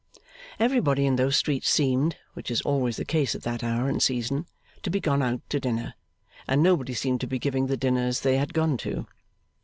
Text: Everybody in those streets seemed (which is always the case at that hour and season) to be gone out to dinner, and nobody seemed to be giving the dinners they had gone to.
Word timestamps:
Everybody 0.59 1.05
in 1.05 1.15
those 1.17 1.37
streets 1.37 1.69
seemed 1.69 2.17
(which 2.33 2.49
is 2.49 2.61
always 2.63 2.97
the 2.97 3.05
case 3.05 3.35
at 3.35 3.43
that 3.43 3.63
hour 3.63 3.87
and 3.87 4.01
season) 4.01 4.47
to 4.81 4.89
be 4.89 4.99
gone 4.99 5.21
out 5.21 5.47
to 5.49 5.59
dinner, 5.59 5.93
and 6.47 6.63
nobody 6.63 6.95
seemed 6.95 7.21
to 7.21 7.27
be 7.27 7.37
giving 7.37 7.67
the 7.67 7.77
dinners 7.77 8.21
they 8.21 8.37
had 8.37 8.51
gone 8.51 8.77
to. 8.77 9.05